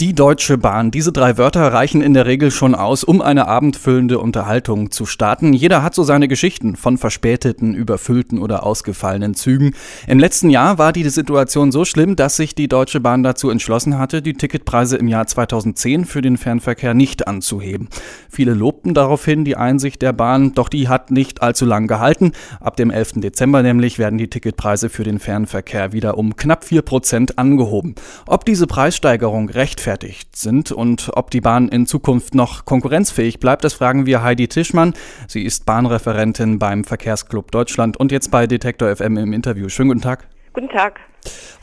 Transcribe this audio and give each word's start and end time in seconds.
Die 0.00 0.14
Deutsche 0.14 0.58
Bahn. 0.58 0.92
Diese 0.92 1.10
drei 1.10 1.38
Wörter 1.38 1.72
reichen 1.72 2.02
in 2.02 2.14
der 2.14 2.24
Regel 2.24 2.52
schon 2.52 2.76
aus, 2.76 3.02
um 3.02 3.20
eine 3.20 3.48
abendfüllende 3.48 4.20
Unterhaltung 4.20 4.92
zu 4.92 5.06
starten. 5.06 5.52
Jeder 5.52 5.82
hat 5.82 5.96
so 5.96 6.04
seine 6.04 6.28
Geschichten 6.28 6.76
von 6.76 6.98
verspäteten, 6.98 7.74
überfüllten 7.74 8.38
oder 8.38 8.64
ausgefallenen 8.64 9.34
Zügen. 9.34 9.72
Im 10.06 10.20
letzten 10.20 10.50
Jahr 10.50 10.78
war 10.78 10.92
die 10.92 11.08
Situation 11.08 11.72
so 11.72 11.84
schlimm, 11.84 12.14
dass 12.14 12.36
sich 12.36 12.54
die 12.54 12.68
Deutsche 12.68 13.00
Bahn 13.00 13.24
dazu 13.24 13.50
entschlossen 13.50 13.98
hatte, 13.98 14.22
die 14.22 14.34
Ticketpreise 14.34 14.96
im 14.96 15.08
Jahr 15.08 15.26
2010 15.26 16.04
für 16.04 16.22
den 16.22 16.36
Fernverkehr 16.36 16.94
nicht 16.94 17.26
anzuheben. 17.26 17.88
Viele 18.30 18.54
lobten 18.54 18.94
daraufhin 18.94 19.44
die 19.44 19.56
Einsicht 19.56 20.00
der 20.00 20.12
Bahn, 20.12 20.54
doch 20.54 20.68
die 20.68 20.86
hat 20.88 21.10
nicht 21.10 21.42
allzu 21.42 21.64
lang 21.64 21.88
gehalten. 21.88 22.30
Ab 22.60 22.76
dem 22.76 22.92
11. 22.92 23.14
Dezember 23.16 23.64
nämlich 23.64 23.98
werden 23.98 24.16
die 24.16 24.30
Ticketpreise 24.30 24.90
für 24.90 25.02
den 25.02 25.18
Fernverkehr 25.18 25.92
wieder 25.92 26.16
um 26.16 26.36
knapp 26.36 26.62
vier 26.62 26.82
Prozent 26.82 27.36
angehoben. 27.36 27.96
Ob 28.26 28.44
diese 28.44 28.68
Preissteigerung 28.68 29.48
rechtfertigt 29.48 29.87
gerechtfertigt 29.88 30.36
sind 30.36 30.70
und 30.70 31.10
ob 31.14 31.30
die 31.30 31.40
Bahn 31.40 31.68
in 31.68 31.86
Zukunft 31.86 32.34
noch 32.34 32.66
konkurrenzfähig 32.66 33.40
bleibt, 33.40 33.64
das 33.64 33.74
fragen 33.74 34.04
wir 34.04 34.22
Heidi 34.22 34.46
Tischmann. 34.46 34.92
Sie 35.26 35.44
ist 35.44 35.64
Bahnreferentin 35.64 36.58
beim 36.58 36.84
Verkehrsclub 36.84 37.50
Deutschland 37.50 37.96
und 37.96 38.12
jetzt 38.12 38.30
bei 38.30 38.46
Detektor 38.46 38.94
FM 38.94 39.16
im 39.16 39.32
Interview. 39.32 39.70
Schönen 39.70 39.88
guten 39.88 40.02
Tag. 40.02 40.28
Guten 40.52 40.68
Tag. 40.68 41.00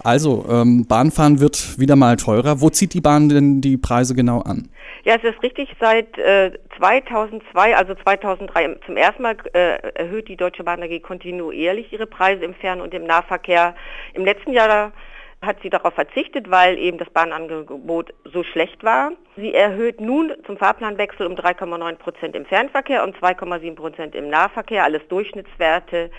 Also, 0.03 0.45
ähm, 0.49 0.85
Bahnfahren 0.88 1.39
wird 1.39 1.79
wieder 1.79 1.95
mal 1.95 2.17
teurer. 2.17 2.61
Wo 2.61 2.70
zieht 2.70 2.93
die 2.93 3.01
Bahn 3.01 3.29
denn 3.29 3.61
die 3.61 3.77
Preise 3.77 4.15
genau 4.15 4.41
an? 4.41 4.70
Ja, 5.03 5.15
es 5.15 5.23
ist 5.23 5.41
richtig. 5.43 5.70
Seit 5.79 6.17
äh, 6.17 6.51
2002, 6.77 7.76
also 7.76 7.93
2003, 7.93 8.77
zum 8.85 8.98
ersten 8.98 9.21
Mal 9.21 9.37
äh, 9.53 9.77
erhöht 9.93 10.27
die 10.27 10.35
Deutsche 10.35 10.63
Bahn 10.63 10.81
AG 10.81 10.99
kontinuierlich 11.01 11.93
ihre 11.93 12.07
Preise 12.07 12.43
im 12.43 12.55
Fern- 12.55 12.81
und 12.81 12.93
im 12.93 13.03
Nahverkehr. 13.05 13.76
Im 14.13 14.26
letzten 14.26 14.51
Jahr 14.51 14.91
hat 15.41 15.57
sie 15.61 15.69
darauf 15.69 15.93
verzichtet, 15.93 16.49
weil 16.49 16.77
eben 16.77 16.97
das 16.97 17.09
Bahnangebot 17.09 18.13
so 18.25 18.43
schlecht 18.43 18.83
war. 18.83 19.11
Sie 19.35 19.53
erhöht 19.53 20.01
nun 20.01 20.33
zum 20.45 20.57
Fahrplanwechsel 20.57 21.27
um 21.27 21.33
3,9 21.33 21.95
Prozent 21.95 22.35
im 22.35 22.45
Fernverkehr 22.45 23.03
und 23.03 23.17
2,7 23.17 23.75
Prozent 23.75 24.15
im 24.15 24.29
Nahverkehr, 24.29 24.83
alles 24.83 25.07
Durchschnittswerte, 25.07 26.09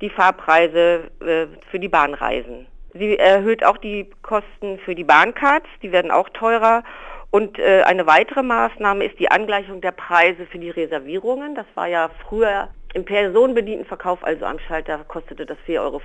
die 0.00 0.10
Fahrpreise 0.10 1.10
äh, 1.20 1.46
für 1.70 1.78
die 1.78 1.88
Bahnreisen. 1.88 2.66
Sie 2.92 3.18
erhöht 3.18 3.64
auch 3.64 3.78
die 3.78 4.08
Kosten 4.22 4.78
für 4.84 4.94
die 4.94 5.04
Bahncards, 5.04 5.66
die 5.82 5.90
werden 5.90 6.10
auch 6.10 6.28
teurer. 6.28 6.84
Und 7.30 7.58
äh, 7.58 7.82
eine 7.82 8.06
weitere 8.06 8.44
Maßnahme 8.44 9.04
ist 9.04 9.18
die 9.18 9.30
Angleichung 9.30 9.80
der 9.80 9.90
Preise 9.90 10.46
für 10.46 10.58
die 10.58 10.70
Reservierungen. 10.70 11.56
Das 11.56 11.66
war 11.74 11.88
ja 11.88 12.10
früher 12.28 12.68
im 12.94 13.04
personenbedienten 13.04 13.86
Verkauf, 13.86 14.22
also 14.22 14.44
am 14.44 14.60
Schalter, 14.60 14.98
kostete 15.08 15.44
das 15.44 15.58
4,50 15.66 15.80
Euro 15.80 16.00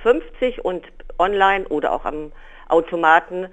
und 0.64 0.88
online 1.20 1.68
oder 1.68 1.92
auch 1.92 2.06
am 2.06 2.32
Automaten 2.70 3.48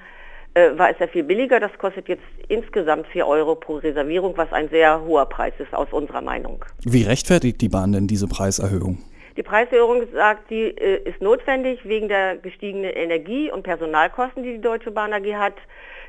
äh, 0.55 0.71
war 0.79 0.91
es 0.91 0.99
ja 0.99 1.07
viel 1.07 1.25
billiger. 1.25 1.61
Das 1.61 1.77
kostet 1.79 2.09
jetzt 2.09 2.23
insgesamt 2.49 3.07
4 3.09 3.27
Euro 3.27 3.57
pro 3.57 3.77
Reservierung, 3.77 4.37
was 4.37 4.53
ein 4.53 4.69
sehr 4.69 5.03
hoher 5.03 5.27
Preis 5.27 5.55
ist 5.59 5.75
aus 5.75 5.89
unserer 5.91 6.23
Meinung. 6.23 6.65
Wie 6.85 7.03
rechtfertigt 7.03 7.61
die 7.61 7.69
Bahn 7.69 7.93
denn 7.93 8.07
diese 8.07 8.29
Preiserhöhung? 8.29 8.99
Die 9.37 9.43
Preiserhöhung 9.43 10.07
sagt, 10.15 10.49
die 10.49 10.63
äh, 10.63 11.03
ist 11.09 11.21
notwendig 11.21 11.81
wegen 11.85 12.09
der 12.09 12.37
gestiegenen 12.37 12.91
Energie- 12.91 13.51
und 13.51 13.65
Personalkosten, 13.65 14.43
die 14.43 14.55
die 14.55 14.61
Deutsche 14.63 14.91
Bahn 14.91 15.13
AG 15.13 15.35
hat. 15.35 15.57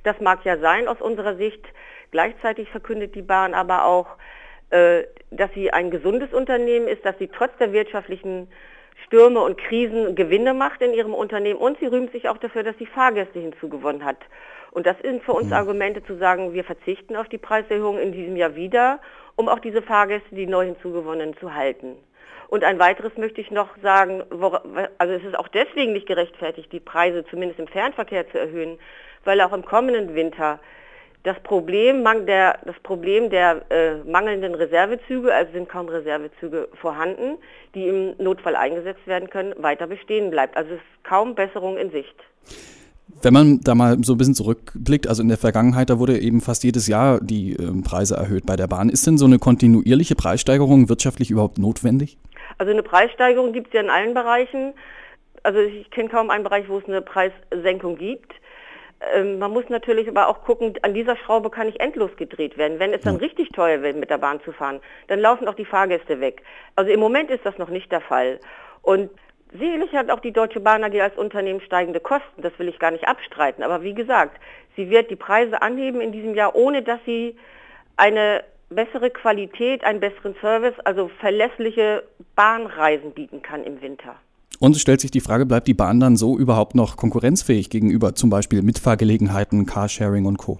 Das 0.03 0.19
mag 0.21 0.45
ja 0.45 0.57
sein 0.59 0.87
aus 0.87 1.01
unserer 1.01 1.35
Sicht. 1.35 1.65
Gleichzeitig 2.11 2.69
verkündet 2.69 3.15
die 3.15 3.21
Bahn 3.21 3.53
aber 3.53 3.85
auch, 3.85 4.07
äh, 4.69 5.03
dass 5.31 5.51
sie 5.53 5.71
ein 5.71 5.91
gesundes 5.91 6.31
Unternehmen 6.33 6.87
ist, 6.87 7.03
dass 7.03 7.17
sie 7.19 7.27
trotz 7.27 7.51
der 7.59 7.73
wirtschaftlichen 7.73 8.47
Stürme 9.05 9.39
und 9.39 9.57
Krisen 9.57 10.15
Gewinne 10.15 10.53
macht 10.53 10.81
in 10.81 10.93
ihrem 10.93 11.13
Unternehmen 11.13 11.59
und 11.59 11.79
sie 11.79 11.85
rühmt 11.85 12.11
sich 12.11 12.29
auch 12.29 12.37
dafür, 12.37 12.63
dass 12.63 12.77
sie 12.77 12.85
Fahrgäste 12.85 13.39
hinzugewonnen 13.39 14.03
hat. 14.03 14.17
Und 14.71 14.85
das 14.85 14.97
sind 15.01 15.23
für 15.23 15.33
uns 15.33 15.47
mhm. 15.47 15.53
Argumente 15.53 16.03
zu 16.03 16.17
sagen, 16.17 16.53
wir 16.53 16.63
verzichten 16.63 17.15
auf 17.15 17.29
die 17.29 17.37
Preiserhöhung 17.37 17.99
in 17.99 18.11
diesem 18.11 18.35
Jahr 18.35 18.55
wieder, 18.55 18.99
um 19.35 19.49
auch 19.49 19.59
diese 19.59 19.81
Fahrgäste, 19.81 20.35
die 20.35 20.47
neu 20.47 20.65
hinzugewonnenen, 20.65 21.37
zu 21.37 21.53
halten. 21.53 21.95
Und 22.49 22.63
ein 22.63 22.79
weiteres 22.79 23.15
möchte 23.17 23.41
ich 23.41 23.51
noch 23.51 23.69
sagen, 23.81 24.23
also 24.97 25.13
es 25.13 25.23
ist 25.23 25.37
auch 25.37 25.49
deswegen 25.49 25.93
nicht 25.93 26.07
gerechtfertigt, 26.07 26.71
die 26.71 26.79
Preise 26.79 27.25
zumindest 27.25 27.59
im 27.59 27.67
Fernverkehr 27.67 28.29
zu 28.29 28.39
erhöhen, 28.39 28.79
weil 29.25 29.41
auch 29.41 29.51
im 29.51 29.65
kommenden 29.65 30.15
Winter 30.15 30.59
das 31.27 31.37
Problem 31.43 32.05
der, 32.25 32.57
das 32.65 32.79
Problem 32.83 33.29
der 33.29 33.61
äh, 33.69 33.95
mangelnden 34.09 34.55
Reservezüge, 34.55 35.33
also 35.33 35.51
sind 35.51 35.67
kaum 35.67 35.89
Reservezüge 35.89 36.69
vorhanden, 36.79 37.37
die 37.75 37.89
im 37.89 38.15
Notfall 38.17 38.55
eingesetzt 38.55 39.05
werden 39.05 39.29
können, 39.29 39.53
weiter 39.57 39.87
bestehen 39.87 40.31
bleibt. 40.31 40.55
Also 40.55 40.71
es 40.71 40.77
ist 40.77 41.03
kaum 41.03 41.35
Besserung 41.35 41.77
in 41.77 41.91
Sicht. 41.91 42.15
Wenn 43.21 43.33
man 43.33 43.59
da 43.61 43.75
mal 43.75 43.97
so 44.03 44.13
ein 44.13 44.17
bisschen 44.17 44.35
zurückblickt, 44.35 45.07
also 45.07 45.21
in 45.21 45.27
der 45.27 45.37
Vergangenheit, 45.37 45.89
da 45.89 45.99
wurde 45.99 46.17
eben 46.17 46.39
fast 46.39 46.63
jedes 46.63 46.87
Jahr 46.87 47.19
die 47.19 47.53
äh, 47.53 47.81
Preise 47.83 48.15
erhöht 48.15 48.45
bei 48.45 48.55
der 48.55 48.67
Bahn. 48.67 48.87
Ist 48.87 49.05
denn 49.05 49.17
so 49.17 49.25
eine 49.25 49.37
kontinuierliche 49.37 50.15
Preissteigerung 50.15 50.87
wirtschaftlich 50.87 51.29
überhaupt 51.29 51.57
notwendig? 51.57 52.17
Also 52.57 52.71
eine 52.71 52.83
Preissteigerung 52.83 53.51
gibt 53.51 53.67
es 53.67 53.73
ja 53.73 53.81
in 53.81 53.89
allen 53.89 54.13
Bereichen. 54.13 54.73
Also 55.43 55.59
ich 55.59 55.91
kenne 55.91 56.07
kaum 56.07 56.29
einen 56.29 56.45
Bereich, 56.45 56.69
wo 56.69 56.77
es 56.77 56.85
eine 56.85 57.01
Preissenkung 57.01 57.97
gibt. 57.97 58.31
Ähm, 59.13 59.39
man 59.39 59.51
muss 59.51 59.69
natürlich 59.69 60.07
aber 60.07 60.27
auch 60.27 60.43
gucken, 60.43 60.73
an 60.81 60.93
dieser 60.93 61.15
Schraube 61.15 61.49
kann 61.49 61.67
nicht 61.67 61.79
endlos 61.79 62.15
gedreht 62.17 62.57
werden. 62.57 62.79
Wenn 62.79 62.93
es 62.93 63.01
dann 63.01 63.17
richtig 63.17 63.49
teuer 63.49 63.81
wird, 63.81 63.97
mit 63.97 64.09
der 64.09 64.17
Bahn 64.17 64.41
zu 64.41 64.51
fahren, 64.51 64.79
dann 65.07 65.19
laufen 65.19 65.47
auch 65.47 65.53
die 65.53 65.65
Fahrgäste 65.65 66.19
weg. 66.19 66.41
Also 66.75 66.91
im 66.91 66.99
Moment 66.99 67.29
ist 67.29 67.45
das 67.45 67.57
noch 67.57 67.69
nicht 67.69 67.91
der 67.91 68.01
Fall. 68.01 68.39
Und 68.81 69.11
sicherlich 69.51 69.93
hat 69.93 70.09
auch 70.09 70.19
die 70.19 70.31
Deutsche 70.31 70.59
Bahn 70.59 70.83
AG 70.83 70.99
als 70.99 71.17
Unternehmen 71.17 71.61
steigende 71.61 71.99
Kosten, 71.99 72.41
das 72.41 72.57
will 72.57 72.67
ich 72.67 72.79
gar 72.79 72.91
nicht 72.91 73.07
abstreiten. 73.07 73.63
Aber 73.63 73.83
wie 73.83 73.93
gesagt, 73.93 74.41
sie 74.75 74.89
wird 74.89 75.11
die 75.11 75.15
Preise 75.15 75.61
anheben 75.61 76.01
in 76.01 76.11
diesem 76.11 76.33
Jahr, 76.33 76.55
ohne 76.55 76.81
dass 76.81 76.99
sie 77.05 77.35
eine 77.97 78.43
bessere 78.69 79.09
Qualität, 79.09 79.83
einen 79.83 79.99
besseren 79.99 80.35
Service, 80.41 80.77
also 80.83 81.09
verlässliche 81.19 82.03
Bahnreisen 82.35 83.11
bieten 83.11 83.41
kann 83.41 83.63
im 83.63 83.81
Winter. 83.81 84.15
Und 84.59 84.75
es 84.75 84.81
stellt 84.81 85.01
sich 85.01 85.11
die 85.11 85.21
Frage, 85.21 85.45
bleibt 85.45 85.67
die 85.67 85.75
Bahn 85.75 85.99
dann 85.99 86.15
so 86.15 86.37
überhaupt 86.37 86.73
noch 86.73 86.97
konkurrenzfähig 86.97 87.69
gegenüber 87.69 88.15
zum 88.15 88.31
Beispiel 88.31 88.63
Mitfahrgelegenheiten, 88.63 89.67
Carsharing 89.67 90.25
und 90.25 90.37
Co.? 90.37 90.59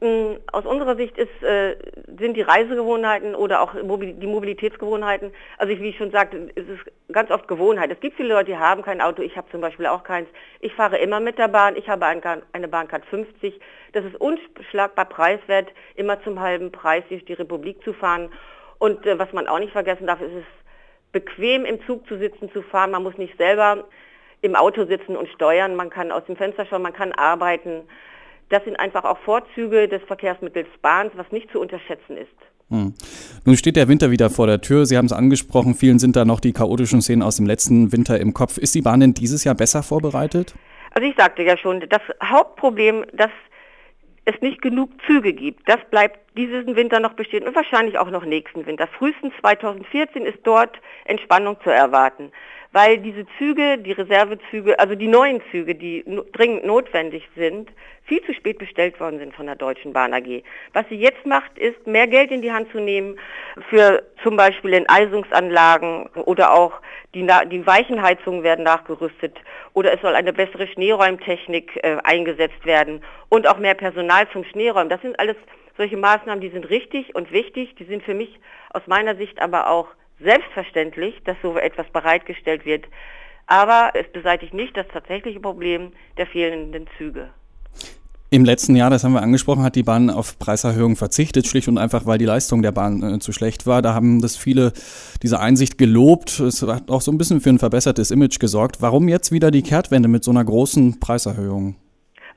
Mm, 0.00 0.36
aus 0.50 0.64
unserer 0.64 0.96
Sicht 0.96 1.16
ist, 1.16 1.42
äh, 1.42 1.76
sind 2.18 2.36
die 2.36 2.40
Reisegewohnheiten 2.40 3.36
oder 3.36 3.60
auch 3.60 3.74
die 3.74 4.26
Mobilitätsgewohnheiten, 4.26 5.30
also 5.58 5.78
wie 5.78 5.90
ich 5.90 5.96
schon 5.96 6.10
sagte, 6.10 6.48
es 6.56 6.66
ist 6.66 6.80
ganz 7.12 7.30
oft 7.30 7.46
Gewohnheit. 7.46 7.92
Es 7.92 8.00
gibt 8.00 8.16
viele 8.16 8.30
Leute, 8.30 8.46
die 8.46 8.56
haben 8.56 8.82
kein 8.82 9.00
Auto, 9.00 9.22
ich 9.22 9.36
habe 9.36 9.48
zum 9.52 9.60
Beispiel 9.60 9.86
auch 9.86 10.02
keins. 10.02 10.26
Ich 10.60 10.72
fahre 10.72 10.96
immer 10.98 11.20
mit 11.20 11.38
der 11.38 11.48
Bahn, 11.48 11.76
ich 11.76 11.88
habe 11.88 12.06
eine 12.06 12.68
Bahncard 12.68 13.04
50. 13.06 13.60
Das 13.92 14.04
ist 14.04 14.16
unschlagbar 14.16 15.04
preiswert, 15.04 15.68
immer 15.94 16.20
zum 16.24 16.40
halben 16.40 16.72
Preis 16.72 17.04
durch 17.08 17.24
die 17.26 17.34
Republik 17.34 17.84
zu 17.84 17.92
fahren. 17.92 18.30
Und 18.78 19.06
äh, 19.06 19.18
was 19.18 19.32
man 19.32 19.46
auch 19.46 19.58
nicht 19.60 19.72
vergessen 19.72 20.06
darf, 20.06 20.20
ist 20.20 20.32
es 20.32 20.59
bequem 21.12 21.64
im 21.64 21.84
Zug 21.86 22.06
zu 22.06 22.18
sitzen, 22.18 22.50
zu 22.52 22.62
fahren. 22.62 22.90
Man 22.90 23.02
muss 23.02 23.18
nicht 23.18 23.36
selber 23.36 23.84
im 24.42 24.54
Auto 24.54 24.84
sitzen 24.86 25.16
und 25.16 25.28
steuern. 25.28 25.76
Man 25.76 25.90
kann 25.90 26.12
aus 26.12 26.24
dem 26.26 26.36
Fenster 26.36 26.66
schauen, 26.66 26.82
man 26.82 26.92
kann 26.92 27.12
arbeiten. 27.12 27.82
Das 28.48 28.64
sind 28.64 28.78
einfach 28.78 29.04
auch 29.04 29.18
Vorzüge 29.18 29.88
des 29.88 30.02
Verkehrsmittels 30.02 30.68
Bahns, 30.82 31.12
was 31.14 31.30
nicht 31.30 31.50
zu 31.52 31.60
unterschätzen 31.60 32.16
ist. 32.16 32.28
Hm. 32.70 32.94
Nun 33.44 33.56
steht 33.56 33.76
der 33.76 33.88
Winter 33.88 34.10
wieder 34.10 34.30
vor 34.30 34.46
der 34.46 34.60
Tür. 34.60 34.86
Sie 34.86 34.96
haben 34.96 35.06
es 35.06 35.12
angesprochen, 35.12 35.74
vielen 35.74 35.98
sind 35.98 36.16
da 36.16 36.24
noch 36.24 36.40
die 36.40 36.52
chaotischen 36.52 37.02
Szenen 37.02 37.22
aus 37.22 37.36
dem 37.36 37.46
letzten 37.46 37.92
Winter 37.92 38.18
im 38.20 38.32
Kopf. 38.32 38.58
Ist 38.58 38.74
die 38.74 38.82
Bahn 38.82 39.00
denn 39.00 39.14
dieses 39.14 39.44
Jahr 39.44 39.54
besser 39.54 39.82
vorbereitet? 39.82 40.54
Also 40.92 41.08
ich 41.08 41.16
sagte 41.16 41.42
ja 41.42 41.56
schon, 41.56 41.80
das 41.88 42.02
Hauptproblem, 42.22 43.04
das 43.12 43.30
es 44.24 44.40
nicht 44.40 44.62
genug 44.62 44.90
Züge 45.06 45.32
gibt. 45.32 45.68
Das 45.68 45.78
bleibt 45.90 46.29
diesen 46.46 46.76
Winter 46.76 47.00
noch 47.00 47.14
bestehen 47.14 47.46
und 47.46 47.54
wahrscheinlich 47.54 47.98
auch 47.98 48.10
noch 48.10 48.24
nächsten 48.24 48.66
Winter. 48.66 48.86
Frühestens 48.86 49.32
2014 49.40 50.24
ist 50.24 50.38
dort 50.44 50.78
Entspannung 51.04 51.56
zu 51.62 51.70
erwarten 51.70 52.32
weil 52.72 52.98
diese 52.98 53.26
Züge, 53.38 53.78
die 53.78 53.92
Reservezüge, 53.92 54.78
also 54.78 54.94
die 54.94 55.08
neuen 55.08 55.42
Züge, 55.50 55.74
die 55.74 56.04
dringend 56.32 56.64
notwendig 56.64 57.28
sind, 57.34 57.68
viel 58.04 58.22
zu 58.24 58.32
spät 58.32 58.58
bestellt 58.58 58.98
worden 59.00 59.18
sind 59.18 59.34
von 59.34 59.46
der 59.46 59.56
Deutschen 59.56 59.92
Bahn 59.92 60.14
AG. 60.14 60.42
Was 60.72 60.88
sie 60.88 60.96
jetzt 60.96 61.26
macht, 61.26 61.58
ist, 61.58 61.86
mehr 61.86 62.06
Geld 62.06 62.30
in 62.30 62.42
die 62.42 62.52
Hand 62.52 62.70
zu 62.70 62.78
nehmen 62.78 63.18
für 63.68 64.02
zum 64.22 64.36
Beispiel 64.36 64.72
Enteisungsanlagen 64.74 66.06
oder 66.24 66.54
auch 66.54 66.72
die, 67.14 67.26
die 67.50 67.66
Weichenheizungen 67.66 68.44
werden 68.44 68.64
nachgerüstet 68.64 69.36
oder 69.74 69.92
es 69.92 70.00
soll 70.00 70.14
eine 70.14 70.32
bessere 70.32 70.68
Schneeräumtechnik 70.68 71.80
äh, 71.82 71.98
eingesetzt 72.04 72.64
werden 72.64 73.02
und 73.28 73.48
auch 73.48 73.58
mehr 73.58 73.74
Personal 73.74 74.28
zum 74.32 74.44
Schneeräumen. 74.44 74.88
Das 74.88 75.02
sind 75.02 75.18
alles 75.18 75.36
solche 75.80 75.96
Maßnahmen, 75.96 76.42
die 76.42 76.50
sind 76.50 76.68
richtig 76.68 77.14
und 77.14 77.32
wichtig, 77.32 77.74
die 77.78 77.84
sind 77.84 78.02
für 78.02 78.12
mich 78.12 78.38
aus 78.68 78.82
meiner 78.86 79.16
Sicht 79.16 79.40
aber 79.40 79.70
auch 79.70 79.86
selbstverständlich, 80.22 81.14
dass 81.24 81.38
so 81.42 81.56
etwas 81.56 81.88
bereitgestellt 81.88 82.66
wird. 82.66 82.84
Aber 83.46 83.92
es 83.94 84.06
beseitigt 84.12 84.52
nicht 84.52 84.76
das 84.76 84.86
tatsächliche 84.88 85.40
Problem 85.40 85.92
der 86.18 86.26
fehlenden 86.26 86.86
Züge. 86.98 87.30
Im 88.28 88.44
letzten 88.44 88.76
Jahr, 88.76 88.90
das 88.90 89.04
haben 89.04 89.14
wir 89.14 89.22
angesprochen, 89.22 89.62
hat 89.62 89.74
die 89.74 89.82
Bahn 89.82 90.10
auf 90.10 90.38
Preiserhöhungen 90.38 90.96
verzichtet, 90.96 91.46
schlicht 91.46 91.66
und 91.66 91.78
einfach, 91.78 92.04
weil 92.04 92.18
die 92.18 92.26
Leistung 92.26 92.60
der 92.60 92.72
Bahn 92.72 93.02
äh, 93.02 93.18
zu 93.18 93.32
schlecht 93.32 93.66
war. 93.66 93.80
Da 93.80 93.94
haben 93.94 94.20
das 94.20 94.36
viele 94.36 94.74
diese 95.22 95.40
Einsicht 95.40 95.78
gelobt. 95.78 96.40
Es 96.40 96.60
hat 96.60 96.90
auch 96.90 97.00
so 97.00 97.10
ein 97.10 97.16
bisschen 97.16 97.40
für 97.40 97.48
ein 97.48 97.58
verbessertes 97.58 98.10
Image 98.10 98.38
gesorgt. 98.38 98.82
Warum 98.82 99.08
jetzt 99.08 99.32
wieder 99.32 99.50
die 99.50 99.62
Kehrtwende 99.62 100.10
mit 100.10 100.24
so 100.24 100.30
einer 100.30 100.44
großen 100.44 101.00
Preiserhöhung? 101.00 101.76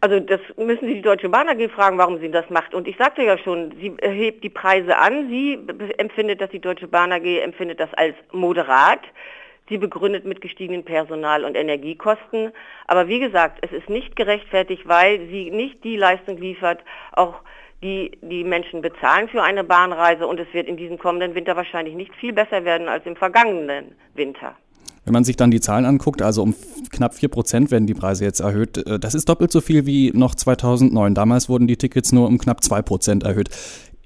Also 0.04 0.20
das 0.20 0.42
müssen 0.58 0.86
Sie 0.86 0.96
die 0.96 1.02
Deutsche 1.02 1.30
Bahn 1.30 1.48
AG 1.48 1.70
fragen, 1.70 1.98
warum 1.98 2.20
sie 2.20 2.30
das 2.30 2.50
macht. 2.50 2.74
Und 2.74 2.90
ich 2.90 2.98
sagte 2.98 3.24
ja 3.24 3.38
schon, 3.38 3.74
sie 3.80 3.96
hebt 4.02 4.44
die 4.44 4.50
Preise 4.50 4.98
an. 4.98 5.30
Sie 5.30 5.58
empfindet 5.98 6.42
das, 6.42 6.50
die 6.50 6.60
Deutsche 6.60 6.90
Bahn 6.90 7.14
AG 7.14 7.24
empfindet 7.42 7.80
das 7.80 7.94
als 7.94 8.14
moderat. 8.34 9.00
Sie 9.70 9.78
begründet 9.78 10.26
mit 10.26 10.42
gestiegenen 10.42 10.84
Personal- 10.84 11.46
und 11.46 11.56
Energiekosten. 11.56 12.52
Aber 12.86 13.08
wie 13.08 13.22
gesagt, 13.22 13.60
es 13.62 13.72
ist 13.72 13.88
nicht 13.88 14.18
gerechtfertigt, 14.18 14.86
weil 14.86 15.26
sie 15.30 15.52
nicht 15.52 15.82
die 15.86 15.96
Leistung 15.96 16.36
liefert, 16.38 16.84
auch 17.14 17.36
die 17.82 18.12
die 18.22 18.44
Menschen 18.44 18.82
bezahlen 18.82 19.30
für 19.30 19.42
eine 19.42 19.64
Bahnreise. 19.64 20.28
Und 20.28 20.38
es 20.38 20.54
wird 20.54 20.68
in 20.68 20.76
diesem 20.76 21.00
kommenden 21.00 21.34
Winter 21.34 21.56
wahrscheinlich 21.56 21.96
nicht 21.96 22.14
viel 22.16 22.34
besser 22.34 22.66
werden 22.66 22.90
als 22.90 23.06
im 23.06 23.16
vergangenen 23.16 23.96
Winter. 24.16 24.58
Wenn 25.06 25.14
man 25.14 25.24
sich 25.24 25.36
dann 25.36 25.52
die 25.52 25.60
Zahlen 25.60 25.86
anguckt, 25.86 26.22
also 26.22 26.44
um 26.44 26.56
knapp 26.92 27.14
4 27.14 27.30
Prozent 27.30 27.72
werden 27.72 27.88
die 27.88 27.94
Preise 27.94 28.24
jetzt 28.24 28.40
erhöht. 28.40 28.78
Äh, 28.88 29.00
das 29.00 29.16
ist 29.16 29.28
doppelt 29.28 29.52
so 29.52 29.62
viel 29.62 29.86
wie 29.86 30.12
noch 30.14 30.36
2009. 30.36 31.14
Damals 31.14 31.50
wurden 31.50 31.68
die 31.68 31.78
Tickets 31.78 32.12
nur 32.12 32.28
um 32.28 32.38
knapp 32.38 32.64
2 32.64 32.82
Prozent 32.82 33.24
erhöht. 33.24 33.50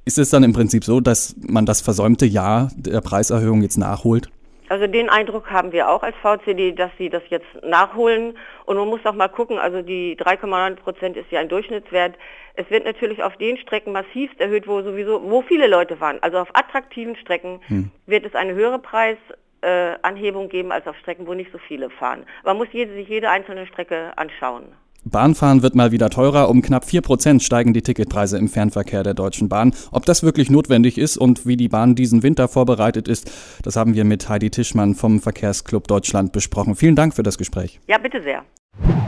Ist 0.05 0.17
es 0.17 0.29
dann 0.29 0.43
im 0.43 0.53
Prinzip 0.53 0.83
so, 0.83 1.01
dass 1.01 1.35
man 1.39 1.65
das 1.65 1.81
versäumte 1.81 2.25
Jahr 2.25 2.71
der 2.77 3.01
Preiserhöhung 3.01 3.61
jetzt 3.61 3.77
nachholt? 3.77 4.29
Also 4.69 4.87
den 4.87 5.09
Eindruck 5.09 5.49
haben 5.49 5.71
wir 5.71 5.89
auch 5.89 6.03
als 6.03 6.15
VCD, 6.21 6.73
dass 6.73 6.91
sie 6.97 7.09
das 7.09 7.23
jetzt 7.29 7.47
nachholen. 7.63 8.37
Und 8.65 8.77
man 8.77 8.87
muss 8.87 9.05
auch 9.05 9.13
mal 9.13 9.29
gucken, 9.29 9.57
also 9.57 9.81
die 9.81 10.17
3,9 10.17 10.75
Prozent 10.75 11.15
ist 11.15 11.31
ja 11.31 11.39
ein 11.39 11.49
Durchschnittswert. 11.49 12.15
Es 12.55 12.69
wird 12.69 12.85
natürlich 12.85 13.23
auf 13.23 13.37
den 13.37 13.57
Strecken 13.57 13.93
massivst 13.93 14.39
erhöht, 14.39 14.67
wo 14.67 14.81
sowieso, 14.81 15.21
wo 15.29 15.41
viele 15.41 15.67
Leute 15.67 15.95
fahren. 15.95 16.17
Also 16.21 16.39
auf 16.39 16.49
attraktiven 16.53 17.15
Strecken 17.15 17.61
hm. 17.67 17.91
wird 18.07 18.25
es 18.25 18.35
eine 18.35 18.53
höhere 18.53 18.79
Preisanhebung 18.79 19.46
äh, 19.67 20.47
geben 20.47 20.71
als 20.71 20.87
auf 20.87 20.95
Strecken, 20.97 21.27
wo 21.27 21.33
nicht 21.33 21.51
so 21.51 21.57
viele 21.57 21.89
fahren. 21.89 22.25
Man 22.43 22.57
muss 22.57 22.67
jede, 22.71 22.93
sich 22.93 23.07
jede 23.07 23.29
einzelne 23.29 23.67
Strecke 23.67 24.17
anschauen. 24.17 24.65
Bahnfahren 25.03 25.61
wird 25.63 25.75
mal 25.75 25.91
wieder 25.91 26.09
teurer. 26.09 26.49
Um 26.49 26.61
knapp 26.61 26.85
4 26.85 27.01
Prozent 27.01 27.43
steigen 27.43 27.73
die 27.73 27.81
Ticketpreise 27.81 28.37
im 28.37 28.49
Fernverkehr 28.49 29.03
der 29.03 29.13
Deutschen 29.13 29.47
Bahn. 29.47 29.73
Ob 29.91 30.05
das 30.05 30.23
wirklich 30.23 30.49
notwendig 30.49 30.97
ist 30.97 31.17
und 31.17 31.45
wie 31.45 31.55
die 31.55 31.69
Bahn 31.69 31.95
diesen 31.95 32.23
Winter 32.23 32.47
vorbereitet 32.47 33.07
ist, 33.07 33.31
das 33.63 33.75
haben 33.75 33.93
wir 33.95 34.03
mit 34.03 34.27
Heidi 34.27 34.49
Tischmann 34.49 34.95
vom 34.95 35.19
Verkehrsclub 35.21 35.87
Deutschland 35.87 36.31
besprochen. 36.31 36.75
Vielen 36.75 36.95
Dank 36.95 37.13
für 37.15 37.23
das 37.23 37.37
Gespräch. 37.37 37.79
Ja, 37.87 37.97
bitte 37.97 38.21
sehr. 38.21 38.43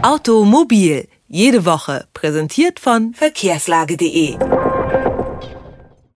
Automobil. 0.01 1.07
Jede 1.27 1.65
Woche. 1.65 2.05
Präsentiert 2.13 2.79
von 2.79 3.13
verkehrslage.de. 3.13 4.37